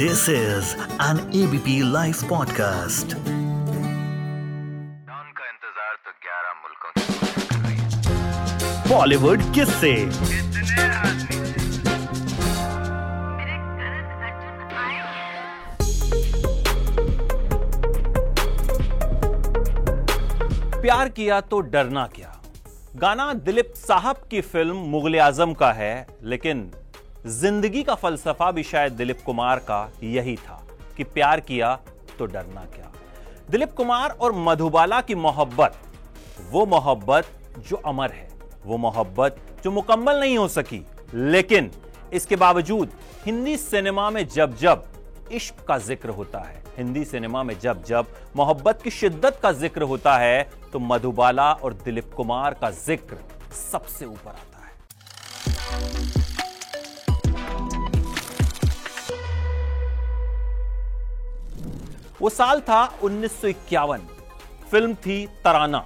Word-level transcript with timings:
This 0.00 0.28
is 0.28 0.66
an 1.04 1.20
ABP 1.38 1.72
Life 1.92 2.20
podcast. 2.32 3.14
का 5.38 5.46
इंतज़ार 5.46 5.94
तो 6.04 6.12
11 6.26 6.52
मुल्कों 6.60 6.90
है। 6.98 7.04
बॉलीवुड 8.90 9.42
किससे। 9.54 9.92
कितने 9.94 10.84
आदमी 10.98 11.36
प्यार 20.80 21.08
किया 21.08 21.40
तो 21.40 21.60
डरना 21.74 22.04
क्या? 22.16 22.32
गाना 22.96 23.32
दिलीप 23.48 23.72
साहब 23.76 24.16
की 24.30 24.40
फ़िल्म 24.40 24.76
मुगल 24.94 25.18
आज़म 25.20 25.54
का 25.54 25.72
है 25.72 25.94
लेकिन 26.22 26.70
ज़िंदगी 27.26 27.82
का 27.82 27.94
फलसफा 27.94 28.50
भी 28.50 28.62
शायद 28.62 28.92
दिलीप 28.92 29.22
कुमार 29.26 29.58
का 29.60 29.88
यही 30.02 30.34
था 30.38 30.62
कि 30.96 31.04
प्यार 31.06 31.40
किया 31.40 31.74
तो 32.18 32.26
डरना 32.26 32.64
क्या। 32.66 32.90
दिलीप 33.50 33.72
कुमार 33.72 34.10
और 34.10 34.32
मधुबाला 34.34 35.00
की 35.00 35.14
मोहब्बत, 35.16 35.76
वो 36.50 36.64
मोहब्बत 36.66 37.26
जो 37.68 37.76
अमर 37.76 38.10
है, 38.10 38.28
वो 38.64 38.76
मोहब्बत 38.78 39.36
जो 39.64 39.70
मुकम्मल 39.70 40.20
नहीं 40.20 40.38
हो 40.38 40.46
सकी। 40.48 40.84
लेकिन 41.14 41.70
इसके 42.12 42.36
बावजूद 42.36 42.90
हिंदी 43.26 43.56
सिनेमा 43.56 44.10
में 44.10 44.26
जब 44.28 44.56
जब 44.56 44.84
इश्क 45.32 45.64
का 45.68 45.78
ज़िक्र 45.78 46.08
होता 46.10 46.38
है, 46.38 46.62
हिंदी 46.76 47.04
सिनेमा 47.04 47.42
में 47.42 47.58
जब 47.60 47.82
जब 47.84 48.06
मोहब्बत 48.36 48.82
की 48.82 48.90
शिद्दत 48.90 49.38
का 49.42 49.52
ज़िक्र 49.54 49.82
होता 49.84 50.16
है 50.18 50.50
तो 50.72 50.78
मधुबाला 50.80 51.52
और 51.54 51.74
दिलीप 51.74 52.12
कुमार 52.16 52.54
का 52.54 52.70
ज़िक्र 52.70 53.16
सबसे 53.62 54.04
ऊपर 54.06 54.30
आता 54.30 54.58
है। 54.58 56.06
वो 62.20 62.30
साल 62.30 62.60
था 62.60 62.80
1951 63.00 64.00
फ़िल्म 64.70 64.94
थी 64.96 65.26
तराना। 65.44 65.78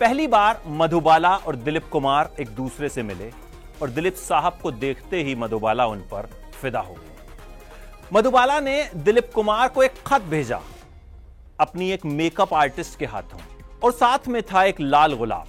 पहली 0.00 0.26
बार 0.26 0.62
मधुबाला 0.66 1.34
और 1.36 1.56
दिलीप 1.56 1.88
कुमार 1.88 2.30
एक 2.40 2.48
दूसरे 2.48 2.88
से 2.88 3.02
मिले 3.02 3.30
और 3.82 3.90
दिलीप 3.90 4.14
साहब 4.14 4.58
को 4.62 4.70
देखते 4.72 5.22
ही 5.22 5.34
मधुबाला 5.34 5.86
उन 5.86 6.00
पर 6.12 6.28
फिदा 6.60 6.80
हो 6.80 6.94
गई 6.94 7.10
मधुबाला 8.12 8.58
ने 8.60 8.82
दिलीप 8.96 9.30
कुमार 9.34 9.68
को 9.68 9.82
एक 9.82 10.02
खत 10.06 10.22
भेजा, 10.22 10.60
अपनी 11.60 11.90
एक 11.90 12.04
मेकअप 12.06 12.54
आर्टिस्ट 12.54 12.98
के 12.98 13.06
हाथों, 13.06 13.38
और 13.82 13.92
साथ 13.92 14.28
में 14.28 14.42
था 14.42 14.64
एक 14.64 14.80
लाल 14.80 15.14
गुलाब। 15.14 15.46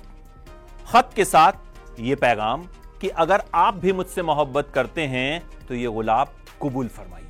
खत 0.88 1.10
के 1.16 1.26
साथ 1.26 2.00
यह 2.00 2.16
पैगाम 2.16 2.64
कि 3.02 3.08
अगर 3.10 3.44
आप 3.56 3.73
भी 3.76 3.92
मुझसे 3.94 4.22
मोहब्बत 4.22 4.72
करते 4.76 5.06
हैं 5.08 5.42
तो 5.67 5.76
यह 5.76 5.89
गुलाब 5.89 6.34
कबूल 6.64 6.88
फरमाइए। 6.88 7.25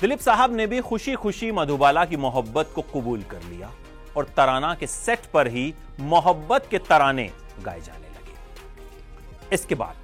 दिलीप 0.00 0.20
साहब 0.20 0.54
ने 0.54 0.66
भी 0.66 0.80
खुशी 0.80 1.14
खुशी 1.14 1.50
मधुबाला 1.52 2.04
की 2.04 2.16
मोहब्बत 2.18 2.72
को 2.74 2.82
कबूल 2.84 3.22
कर 3.30 3.42
लिया 3.42 3.70
और 4.16 4.24
तराना 4.36 4.74
के 4.74 4.86
सेट 4.86 5.26
पर 5.26 5.48
ही 5.48 5.72
मोहब्बत 6.02 6.66
के 6.70 6.78
तराने 6.80 7.30
गाए 7.64 7.80
जाने 7.80 8.08
लगे। 8.08 9.54
इसके 9.54 9.74
बाद 9.74 9.96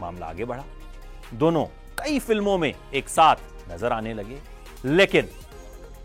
मामला 0.00 0.26
आगे 0.26 0.44
बढ़ा। 0.44 0.64
दोनों 1.34 1.64
कई 1.98 2.18
फ़िल्मों 2.18 2.56
में 2.58 2.72
एक 2.94 3.08
साथ 3.08 3.36
नज़र 3.70 3.92
आने 3.92 4.14
लगे, 4.14 4.38
लेकिन 4.86 5.28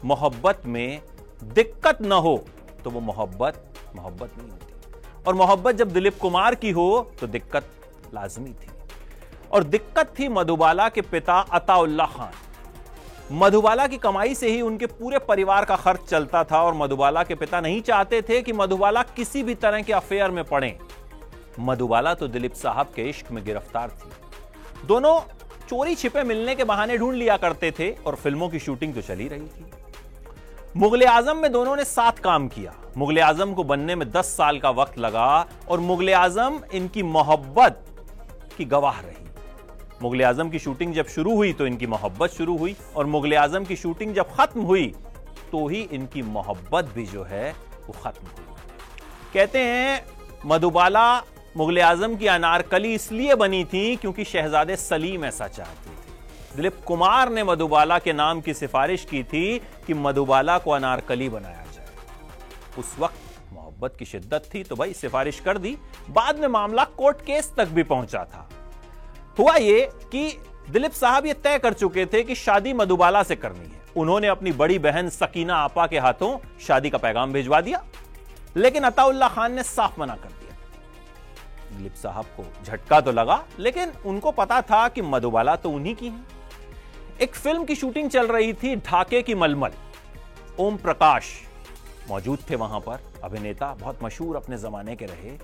मोहब्बत 0.06 0.66
में 0.66 1.02
दिक्कत 1.44 2.02
न 2.02 2.12
हो 2.12 2.38
तो 2.84 2.90
वो 2.90 3.00
मोहब्बत 3.02 3.64
मोहब्बत 3.96 4.38
नहीं 4.38 4.50
होती। 4.50 5.24
और 5.28 5.36
मोहब्बत 5.36 5.76
जब 5.76 5.92
दिलीप 5.92 6.18
कुमार 6.22 6.56
की 6.56 6.72
हो 6.72 6.88
तो 7.20 7.28
दिक्कत 7.28 7.70
लाजमी 8.14 8.50
थी। 8.52 8.70
और 9.52 9.64
दिक्कत 9.66 10.14
थी 10.20 10.28
मधुबाला 10.30 10.90
के 10.90 11.02
पिता 11.04 11.40
अताउल्ला 11.54 12.06
खान 12.08 12.34
मधुबाला 13.32 13.86
की 13.88 13.98
कमाई 13.98 14.36
से 14.36 14.50
ही 14.52 14.62
उनके 14.62 14.86
पूरे 14.88 15.20
परिवार 15.20 15.66
का 15.66 15.76
खर्च 15.76 16.02
चलता 16.10 16.44
था 16.44 16.62
और 16.64 16.74
मधुबाला 16.74 17.24
के 17.24 17.36
पिता 17.36 17.62
नहीं 17.62 17.82
चाहते 17.82 18.22
थे 18.22 18.42
कि 18.42 18.54
मधुबाला 18.54 19.02
किसी 19.16 19.42
भी 19.44 19.56
तरह 19.56 19.82
के 19.82 19.94
अफेयर 19.94 20.32
में 20.32 20.44
पड़े। 20.44 20.78
मधुबाला 21.60 22.14
तो 22.14 22.28
दिलीप 22.28 22.54
साहब 22.54 22.92
के 22.96 23.10
इश्क 23.10 23.32
में 23.32 23.44
गिरफ़्तार 23.46 23.90
थी। 23.92 24.88
दोनों 24.88 25.20
चोरी 25.70 25.96
छिपे 25.96 26.24
मिलने 26.24 26.56
के 26.56 26.64
बहाने 26.64 26.98
ढूंढ 26.98 27.16
लिया 27.16 27.38
करते 27.38 27.72
थे 27.80 27.90
और 28.06 28.16
फ़िल्मों 28.16 28.50
की 28.50 28.60
शूटिंग 28.60 28.94
तो 28.96 29.02
चली 29.02 29.28
रही 29.28 29.48
थी। 29.48 29.66
मुगल 30.76 31.04
आज़म 31.04 31.38
में 31.38 31.52
दोनों 31.52 31.76
ने 31.76 31.84
साथ 31.86 32.20
काम 32.24 32.48
किया। 32.48 32.74
मुगल 32.98 33.20
आज़म 33.22 33.54
को 33.54 33.64
बनने 33.64 33.96
में 33.96 34.10
दस 34.12 34.36
साल 34.38 34.60
का 34.60 34.70
वक्त 34.72 34.98
लगा 35.00 35.28
और 35.70 35.80
मुगल 35.82 36.14
आज़म 36.14 36.60
इनकी 36.74 37.04
मोहब्बत 37.04 37.86
की 38.58 38.66
गवाह 38.66 39.00
रही। 39.00 39.25
मुगल 40.02 40.22
आज़म 40.24 40.50
की 40.50 40.60
शूटिंग 40.60 40.94
जब 40.94 41.08
शुरू 41.08 41.36
हुई 41.36 41.52
तो 41.54 41.68
इनकी 41.68 41.88
मोहब्बत 41.88 42.32
शुरू 42.32 42.58
हुई 42.58 42.76
और 42.96 43.06
मुगल 43.06 43.34
आज़म 43.38 43.66
की 43.66 43.76
शूटिंग 43.76 44.14
जब 44.14 44.34
खत्म 44.36 44.62
हुई 44.62 44.88
तो 45.52 45.68
ही 45.68 45.82
इनकी 45.92 46.22
मोहब्बत 46.22 46.92
भी 46.96 47.06
जो 47.06 47.24
है 47.24 47.52
वो 47.88 47.94
खत्म 47.94 48.28
हुई। 48.28 48.46
कहते 49.34 49.60
हैं, 49.60 50.06
मधुबाला 50.46 51.18
मुगल 51.58 51.80
आज़म 51.82 52.16
की 52.16 52.28
अनारकली 52.28 52.94
इसलिए 52.94 53.36
बनी 53.36 53.64
थी 53.66 53.96
क्योंकि 53.96 54.24
शहजादे 54.26 54.76
सलीम 54.76 55.26
ऐसा 55.26 55.48
चाहते 55.48 55.90
थे। 55.90 56.56
दिलीप 56.56 56.84
कुमार 56.86 57.30
ने 57.30 57.44
मधुबाला 57.44 58.00
के 58.00 58.14
नाम 58.14 58.42
की 58.42 58.54
सिफारिश 58.54 59.06
की 59.06 59.24
थी 59.24 59.60
कि 59.88 59.94
मधुबाला 59.94 60.58
को 60.58 60.72
अनारकली 60.72 61.30
बनाया 61.30 61.64
जाए। 61.74 61.88
उस 62.80 62.96
वक्त 63.00 63.54
मोहब्बत 63.54 63.96
की 64.00 64.06
शिद्दत 64.06 64.50
थी 64.54 64.64
तो 64.64 64.76
भाई 64.76 64.94
सिफारिश 64.94 65.40
कर 65.40 65.58
दी। 65.58 65.76
बाद 66.10 66.40
में 66.40 66.48
मामला 66.50 66.84
कोर्ट 66.98 67.22
केस 67.22 67.52
तक 67.58 67.68
भी 67.68 67.84
पहुँचा 67.86 68.24
था। 68.26 68.48
हुआ 69.38 69.56
ये 69.56 69.90
कि 70.12 70.28
दिलीप 70.70 70.92
साहब 70.92 71.26
ये 71.26 71.34
तय 71.34 71.58
कर 71.60 71.74
चुके 71.74 72.06
थे 72.06 72.24
कि 72.24 72.36
शादी 72.36 72.74
मधुबाला 72.74 73.24
से 73.24 73.36
करनी 73.36 73.66
है। 73.66 73.84
उन्होंने 73.98 74.28
अपनी 74.28 74.52
बड़ी 74.52 74.78
बहन 74.80 75.10
सकीना 75.10 75.56
आपा 75.56 75.88
के 75.88 76.00
हाथों 76.00 76.38
शादी 76.60 76.90
का 76.90 76.98
पैगाम 76.98 77.34
भिजवा 77.34 77.60
दिया, 77.62 77.84
लेकिन 78.58 78.84
अताउल्ला 78.84 79.28
खान 79.28 79.54
ने 79.54 79.64
साफ़ 79.64 80.00
मना 80.00 80.16
कर 80.16 80.30
दिया। 80.30 81.78
दिलीप 81.78 81.94
साहब 81.94 82.26
को 82.38 82.46
झटका 82.64 83.00
तो 83.02 83.12
लगा, 83.12 83.44
लेकिन 83.60 83.92
उनको 84.06 84.32
पता 84.32 84.62
था 84.62 84.88
कि 84.88 85.02
मधुबाला 85.02 85.56
तो 85.56 85.72
उन्हीं 85.72 85.96
की 85.96 86.08
है। 86.08 86.24
एक 87.22 87.36
फ़िल्म 87.36 87.66
की 87.66 87.76
शूटिंग 87.76 88.10
चल 88.10 88.28
रही 88.28 88.54
थी, 88.54 88.76
ढाके 88.76 89.22
की 89.22 89.36
मलमल। 89.36 89.72
ओम 90.60 90.78
प्रकाश 90.78 91.34
मौजूद 92.10 92.40
थे 92.50 92.56
वहाँ 92.56 92.80
पर। 92.80 93.00
अभिनेता 93.24 93.74
बहुत 93.74 94.04
मशहूर 94.04 94.36
अपने 94.36 94.58
जमाने 94.58 94.96
के 94.96 95.06
रहे। 95.06 95.38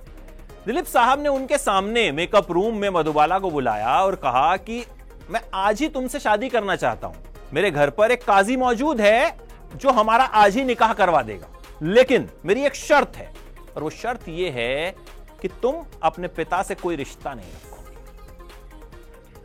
दिलीप 0.65 0.85
साहब 0.85 1.19
ने 1.19 1.29
उनके 1.29 1.57
सामने 1.57 2.11
मेकअप 2.11 2.51
रूम 2.51 2.75
में 2.77 2.89
मधुबाला 2.89 3.37
को 3.39 3.49
बुलाया 3.51 3.95
और 4.01 4.15
कहा 4.15 4.57
कि 4.57 4.83
मैं 5.29 5.41
आज 5.53 5.79
ही 5.81 5.87
तुमसे 5.87 6.19
शादी 6.19 6.49
करना 6.49 6.75
चाहता 6.75 7.07
हूँ। 7.07 7.15
मेरे 7.53 7.71
घर 7.71 7.89
पर 7.89 8.11
एक 8.11 8.23
काजी 8.23 8.57
मौजूद 8.57 9.01
है 9.01 9.37
जो 9.75 9.91
हमारा 9.91 10.23
आज 10.23 10.57
ही 10.57 10.63
निकाह 10.63 10.93
करवा 10.93 11.21
देगा। 11.21 11.47
लेकिन 11.81 12.29
मेरी 12.45 12.65
एक 12.65 12.75
शर्त 12.75 13.15
है, 13.15 13.31
और 13.75 13.83
वो 13.83 13.89
शर्त 13.89 14.29
यह 14.29 14.53
है 14.53 14.95
कि 15.41 15.47
तुम 15.61 15.83
अपने 16.03 16.27
पिता 16.29 16.61
से 16.63 16.75
कोई 16.75 16.95
रिश्ता 16.95 17.33
नहीं 17.33 17.51
रखोगे। 17.51 17.95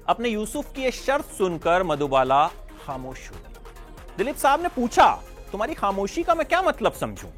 अपने 0.09 0.29
यूसुफ 0.29 0.73
की 0.75 0.83
यह 0.83 0.91
शर्त 0.97 1.33
सुनकर 1.39 1.83
मधुबाला 1.83 2.47
खामोश 2.87 3.29
हो 3.31 3.37
गई 3.37 4.17
दिलीप 4.19 4.37
साहब 4.37 4.63
ने 4.63 4.69
पूछा, 4.69 5.13
तुम्हारी 5.53 5.75
खामोशी 5.75 6.23
का 6.23 6.35
मैं 6.35 6.47
क्या 6.47 6.63
मतलब 6.63 6.93
समझूं? 6.93 7.31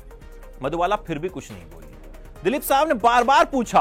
मधुबाला 0.63 0.97
फिर 0.97 1.19
भी 1.19 1.29
कुछ 1.29 1.51
नहीं 1.53 1.65
बोली। 1.65 1.87
दिलीप 2.45 2.63
साहब 2.63 2.89
ने 2.89 2.95
बार 2.97 3.25
बार 3.25 3.45
पूछा 3.45 3.81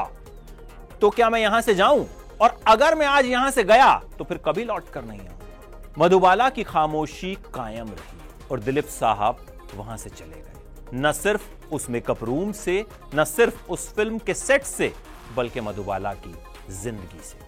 तो 1.01 1.09
क्या 1.09 1.29
मैं 1.29 1.39
यहाँ 1.39 1.61
से 1.61 1.73
जाऊँ? 1.75 2.07
और 2.41 2.59
अगर 2.67 2.95
मैं 2.95 3.05
आज 3.07 3.25
यहाँ 3.25 3.51
से 3.51 3.63
गया 3.63 3.93
तो 4.17 4.23
फिर 4.23 4.37
कभी 4.45 4.63
लौट 4.63 4.89
कर 4.89 5.03
नहीं 5.03 5.19
आऊँगा 5.19 5.93
मधुबाला 5.97 6.49
की 6.49 6.63
खामोशी 6.63 7.33
कायम 7.53 7.87
रही 7.89 8.47
और 8.51 8.59
दिलीप 8.59 8.85
साहब 8.85 9.45
वहाँ 9.75 9.97
से 9.97 10.09
चले 10.09 10.35
गए। 10.35 10.95
न 10.95 11.11
सिर्फ़ 11.13 11.73
उस 11.73 11.89
मेकअप 11.89 12.23
रूम 12.23 12.51
से, 12.53 12.85
न 13.15 13.23
सिर्फ़ 13.25 13.69
उस 13.69 13.93
फ़िल्म 13.95 14.17
के 14.19 14.33
सेट 14.33 14.63
से, 14.63 14.91
बल्कि 15.35 15.61
मधुबाला 15.61 16.13
की 16.15 16.33
ज़िंदगी 16.73 17.23
से। 17.23 17.45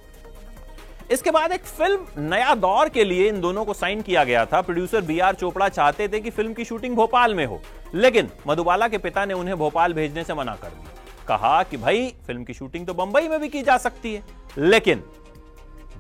इसके 1.14 1.32
बाद 1.32 1.52
एक 1.52 1.66
फ़िल्म 1.66 2.30
नया 2.30 2.56
दौर 2.58 2.90
के 2.90 3.04
लिए 3.04 3.28
इन 3.30 3.40
दोनों 3.42 3.66
को 3.66 3.74
साइन 3.74 4.02
किया 4.02 4.24
गया 4.24 4.46
था। 4.46 4.62
प्रोड्यूसर 4.62 5.02
बी 5.02 5.20
आर 5.20 5.36
चोपड़ा 5.36 5.70
चाहते 5.70 6.08
थे 6.08 6.20
कि 6.20 6.30
फ़िल्म 6.30 6.54
की 6.54 6.66
शूटिंग 6.66 6.96
भोपाल 6.96 7.36
में 7.36 7.46
हो, 7.46 7.62
लेकिन 7.96 8.30
मधुबाला 8.48 8.88
के 8.88 8.98
पिता 8.98 9.26
ने 9.26 9.34
उन्हें 9.34 9.58
भोपाल 9.58 9.94
भेजने 9.94 10.24
से 10.24 10.34
मना 10.34 10.56
कर 10.56 10.70
दिया। 10.70 10.98
कहा 11.30 11.62
कि 11.64 11.78
भाई, 11.78 12.08
फ़िल्म 12.28 12.44
की 12.44 12.54
शूटिंग 12.54 12.86
तो 12.88 12.94
बंबई 12.96 13.28
में 13.28 13.40
भी 13.40 13.50
की 13.50 13.62
जा 13.62 13.78
सकती 13.78 14.14
है। 14.14 14.24
लेकिन 14.58 15.04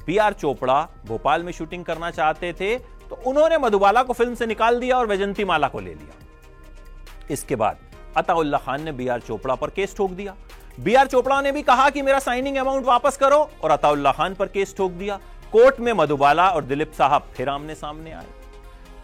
बी 0.05 0.17
आर 0.17 0.33
चोपड़ा 0.35 0.81
भोपाल 1.05 1.43
में 1.43 1.51
शूटिंग 1.51 1.83
करना 1.85 2.11
चाहते 2.11 2.53
थे 2.53 2.77
तो 3.09 3.15
उन्होंने 3.27 3.57
मधुबाला 3.57 4.03
को 4.03 4.13
फ़िल्म 4.13 4.35
से 4.35 4.45
निकाल 4.45 4.79
दिया 4.79 4.97
और 4.97 5.07
वैजंती 5.07 5.45
माला 5.45 5.67
को 5.67 5.79
ले 5.79 5.93
लिया। 5.93 7.27
इसके 7.31 7.55
बाद 7.55 7.77
अताउल्ला 8.17 8.57
खान 8.57 8.83
ने 8.83 8.91
बी 8.91 9.07
आर 9.07 9.19
चोपड़ा 9.21 9.55
पर 9.55 9.69
केस 9.69 9.95
ठोक 9.97 10.11
दिया। 10.11 10.35
बी 10.79 10.93
आर 10.95 11.07
चोपड़ा 11.07 11.39
ने 11.41 11.51
भी 11.51 11.61
कहा 11.61 11.89
कि 11.89 12.01
मेरा 12.01 12.19
साइनिंग 12.19 12.57
अमाउंट 12.57 12.85
वापस 12.85 13.17
करो 13.17 13.37
और 13.63 13.71
अताउल्ला 13.71 14.11
खान 14.11 14.35
पर 14.35 14.47
केस 14.47 14.75
ठोक 14.77 14.91
दिया। 14.91 15.19
कोर्ट 15.51 15.79
में 15.79 15.91
मधुबाला 15.93 16.49
और 16.49 16.63
दिलीप 16.63 16.91
साहब 16.91 17.29
फिर 17.35 17.49
आमने 17.49 17.75
सामने 17.75 18.11
आए। 18.11 18.27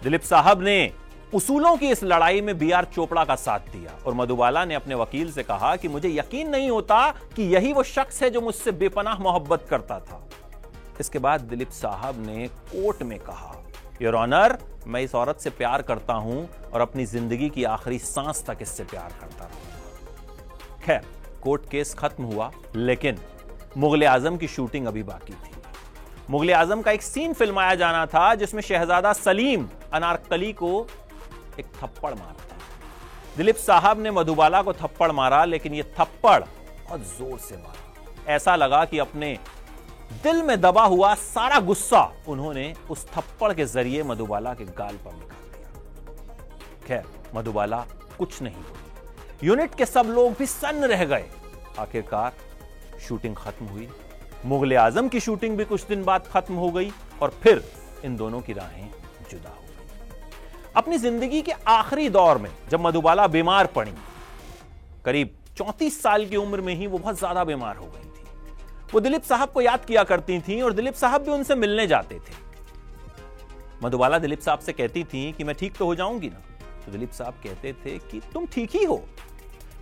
दिलीप 0.04 0.22
साहब 0.24 0.62
ने 0.62 0.78
उसूलों 1.36 1.76
की 1.78 1.88
इस 1.92 2.04
लड़ाई 2.04 2.42
में 2.42 2.58
बी 2.58 2.70
आर 2.72 2.86
चोपड़ा 2.86 3.24
का 3.26 3.36
साथ 3.36 3.60
दिया 3.72 3.98
और 4.06 4.14
मधुबाला 4.14 4.64
ने 4.66 4.76
अपने 4.76 4.96
वकील 4.96 5.32
से 5.32 5.44
कहा 5.44 5.76
कि 5.76 5.88
मुझे 5.88 6.10
यकीन 6.10 6.50
नहीं 6.50 6.70
होता 6.70 7.00
कि 7.36 7.44
यही 7.56 7.74
वो 7.74 7.84
शख्स 7.86 8.22
है 8.24 8.30
जो 8.30 8.42
मुझसे 8.42 8.72
बेपनाह 8.74 9.20
मोहब्बत 9.20 9.66
करता 9.70 10.00
था। 10.00 10.22
इसके 11.00 11.20
बाद 11.20 11.42
दिलीप 11.44 11.70
साहब 11.72 12.26
ने 12.26 12.48
कोर्ट 12.48 13.04
में 13.04 13.18
कहा 13.20 13.54
योर 14.02 14.16
ऑनर 14.16 14.58
मैं 14.88 15.02
इस 15.02 15.16
औरत 15.16 15.40
से 15.40 15.50
प्यार 15.52 15.82
करता 15.82 16.14
हूँ 16.14 16.48
और 16.74 16.82
अपनी 16.82 17.06
ज़िंदगी 17.08 17.50
की 17.50 17.64
आखिरी 17.66 18.00
सांस 18.00 18.44
तक 18.48 18.58
इससे 18.62 18.84
प्यार 18.86 19.14
करता 19.22 19.46
रहूँगा। 19.46 20.86
खैर, 20.86 21.02
कोर्ट 21.44 21.70
केस 21.70 21.94
खत्म 22.00 22.24
हुआ, 22.24 22.52
लेकिन 22.76 23.18
मुगल 23.78 24.04
आज़म 24.08 24.38
की 24.38 24.48
शूटिंग 24.48 24.88
अभी 24.88 25.04
बाकी 25.04 25.34
थी। 25.34 25.52
मुगल 26.30 26.54
आज़म 26.54 26.82
का 26.82 26.92
एक 26.92 27.02
सीन 27.04 27.34
फिल्माया 27.34 27.74
जाना 27.76 28.06
था 28.06 28.34
जिसमें 28.36 28.62
शहजादा 28.64 29.14
सलीम 29.16 29.68
अनारकली 29.94 30.54
को 30.54 30.88
एक 31.60 31.66
थप्पड़ 31.76 32.14
मारता 32.14 32.58
दिलीप 33.38 33.56
साहब 33.58 34.00
ने 34.00 34.12
मधुबाला 34.12 34.62
को 34.62 34.74
थप्पड़ 34.74 35.12
मारा, 35.12 35.44
लेकिन 35.46 35.74
यह 35.74 35.94
थप्पड़ 36.00 36.40
बहुत 36.40 37.02
ज़ोर 37.08 37.38
से 37.40 37.58
मारा। 37.58 38.34
ऐसा 38.34 38.56
लगा 38.56 38.84
कि 38.86 39.00
अपने 39.00 39.38
दिल 40.24 40.42
में 40.44 40.60
दबा 40.62 40.84
हुआ 40.86 41.14
सारा 41.16 41.60
गुस्सा 41.62 42.02
उन्होंने 42.28 42.74
उस 42.90 43.06
थप्पड़ 43.08 43.52
के 43.54 43.66
ज़रिए 43.66 44.04
मधुबाला 44.04 44.54
के 44.54 44.66
गाल 44.66 44.98
पर 44.98 45.14
निकाल 45.14 45.44
दिया। 45.52 46.88
खैर, 46.88 47.04
मधुबाला 47.36 47.86
कुछ 48.18 48.42
नहीं 48.42 48.56
हुई 48.56 49.48
यूनिट 49.48 49.76
के 49.76 49.86
सब 49.86 50.14
लोग 50.16 50.34
भी 50.40 50.46
सन्न 50.48 50.86
रह 50.86 51.06
गए। 51.06 51.26
आखिरकार 51.80 52.34
शूटिंग 53.08 53.36
खत्म 53.36 53.66
हुई। 53.66 53.88
मुगल 54.46 54.76
आज़म 54.78 55.08
की 55.10 55.20
शूटिंग 55.20 55.58
भी 55.58 55.66
कुछ 55.66 55.86
दिन 55.88 56.04
बाद 56.04 56.28
खत्म 56.28 56.54
हो 56.56 56.70
गई 56.72 56.92
और 57.22 57.30
फिर 57.44 57.64
इन 58.06 58.16
दोनों 58.18 58.42
की 58.42 58.54
राहें 58.54 58.90
जुदा 59.32 59.50
हो 59.50 59.65
अपनी 60.76 60.98
ज़िंदगी 60.98 61.42
के 61.42 61.52
आखिरी 61.68 62.08
दौर 62.10 62.38
में 62.38 62.50
जब 62.70 62.80
मधुबाला 62.82 63.28
बीमार 63.28 63.68
पड़ी, 63.68 63.92
करीब 65.06 65.36
चौंतीस 65.58 66.02
साल 66.02 66.26
की 66.26 66.36
उम्र 66.36 66.62
में 66.62 66.74
ही 66.76 66.88
वो 66.88 66.98
बहुत 66.98 67.18
ज़्यादा 67.20 67.44
बीमार 67.44 67.76
हो 67.78 67.86
गई 67.86 68.00
थी। 68.00 68.24
वो 68.94 69.00
दिलीप 69.00 69.24
साहब 69.24 69.52
को 69.52 69.62
याद 69.62 69.86
किया 69.86 70.04
करती 70.04 70.40
थी 70.40 70.62
और 70.62 70.74
दिलीप 70.74 70.94
साहब 70.94 71.22
भी 71.22 71.32
उनसे 71.32 71.56
मिलने 71.56 71.88
जाते 71.88 72.16
थे। 72.16 72.44
मधुबाला 73.84 74.20
दिलीप 74.20 74.40
साहब 74.40 74.60
से 74.60 74.74
कहती 74.74 75.04
थी 75.04 75.32
कि 75.32 75.44
मैं 75.44 75.56
ठीक 75.56 75.78
तो 75.78 75.86
हो 75.86 75.96
जाऊँगी 75.96 76.30
ना? 76.30 76.42
तो 76.86 76.92
दिलीप 76.92 77.12
साहब 77.12 77.40
कहते 77.44 77.74
थे 77.86 77.98
कि 78.12 78.22
तुम 78.34 78.46
ठीक 78.46 78.76
ही 78.76 78.84
हो। 78.84 79.02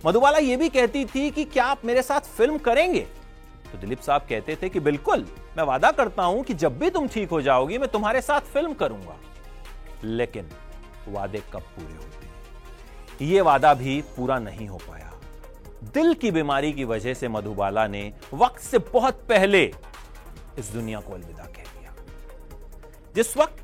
मधुबाला 0.06 0.38
यह 0.38 0.56
भी 0.56 0.68
कहती 0.68 1.04
थी 1.04 1.30
कि 1.30 1.44
क्या 1.44 1.64
आप 1.64 1.84
मेरे 1.84 2.02
साथ 2.02 2.34
फ़िल्म 2.36 2.58
करेंगे? 2.58 3.06
तो 3.72 3.78
दिलीप 3.78 4.00
साहब 4.00 4.26
कहते 4.30 4.56
थे 4.62 4.68
कि 4.68 4.80
बिल्कुल, 4.80 5.26
मैं 5.56 5.64
वादा 5.64 5.90
करता 5.92 6.22
हूँ 6.22 6.42
कि 6.44 6.54
जब 6.54 6.78
भी 6.78 6.90
तुम 6.90 7.08
ठीक 7.08 7.30
हो 7.30 7.40
जाओगी, 7.42 7.78
मैं 7.78 7.88
तुम्हारे 7.88 8.20
साथ 8.20 8.40
फ़िल्म 8.52 8.72
करूँगा। 8.74 9.16
लेकिन 10.04 10.48
वादे 11.08 11.42
कब 11.52 11.60
पूरे 11.60 11.94
होते 11.94 13.24
ये 13.24 13.40
वादा 13.40 13.74
भी 13.74 14.00
पूरा 14.16 14.38
नहीं 14.38 14.68
हो 14.68 14.76
पाया। 14.76 15.12
दिल 15.94 16.14
की 16.14 16.30
बीमारी 16.30 16.72
की 16.72 16.84
वजह 16.84 17.14
से 17.14 17.28
मधुबाला 17.28 17.86
ने 17.86 18.12
वक्त 18.34 18.60
से 18.60 18.78
बहुत 18.78 19.24
पहले 19.28 19.62
इस 20.58 20.70
दुनिया 20.72 21.00
को 21.00 21.12
अलविदा 21.12 21.44
कह 21.44 21.62
दिया। 21.62 21.94
जिस 23.14 23.36
वक्त 23.36 23.60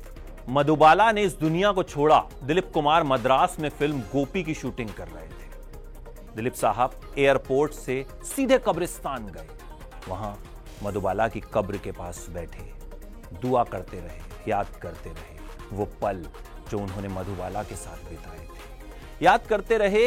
मधुबाला 0.49 1.11
ने 1.11 1.23
इस 1.23 1.33
दुनिया 1.33 1.71
को 1.71 1.83
छोड़ा, 1.83 2.19
दिलीप 2.43 2.71
कुमार 2.73 3.03
मद्रास 3.03 3.57
में 3.59 3.69
फ़िल्म 3.69 3.99
गोपी 3.99 4.43
की 4.43 4.53
शूटिंग 4.53 4.89
कर 4.89 5.07
रहे 5.07 5.27
थे। 5.27 6.35
दिलीप 6.35 6.53
साहब 6.53 6.99
एयरपोर्ट 7.17 7.73
से 7.73 8.05
सीधे 8.35 8.57
कब्रिस्तान 8.57 9.27
गए। 9.27 9.47
वहाँ 10.07 10.37
मधुबाला 10.83 11.27
की 11.27 11.41
कब्र 11.53 11.77
के 11.77 11.91
पास 11.91 12.25
बैठे, 12.29 12.71
दुआ 13.41 13.63
करते 13.63 13.99
रहे, 13.99 14.21
याद 14.47 14.67
करते 14.81 15.09
रहे, 15.09 15.37
वो 15.73 15.85
पल 16.01 16.25
जो 16.71 16.79
उन्होंने 16.79 17.07
मधुबाला 17.07 17.63
के 17.63 17.75
साथ 17.75 18.09
बिताए 18.09 18.39
थे। 18.39 19.25
याद 19.25 19.45
करते 19.49 19.77
रहे 19.77 20.05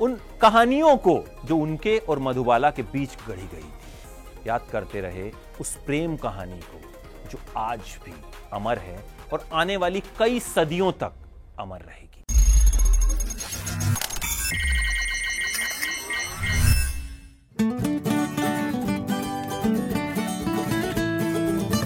उन 0.00 0.14
कहानियों 0.40 0.96
को 0.96 1.18
जो 1.44 1.56
उनके 1.56 1.98
और 2.08 2.18
मधुबाला 2.18 2.70
के 2.70 2.82
बीच 2.82 3.16
गढ़ी 3.28 3.46
गई 3.54 3.62
थी। 3.62 4.48
याद 4.48 4.66
करते 4.72 5.00
रहे 5.00 5.30
उस 5.60 5.76
प्रेम 5.86 6.16
कहानी 6.16 6.60
को, 6.60 6.80
जो 7.30 7.38
आज 7.56 7.98
भी 8.04 8.14
अमर 8.52 8.78
है 8.78 8.98
और 9.32 9.48
आने 9.52 9.76
वाली 9.76 10.02
कई 10.18 10.40
सदियों 10.40 10.92
तक 10.92 11.12
अमर 11.60 11.80
रहेगी। 11.80 12.04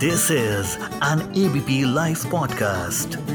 This 0.00 0.30
is 0.30 0.78
an 1.06 1.20
ABP 1.40 1.84
Life 1.96 2.24
podcast. 2.34 3.29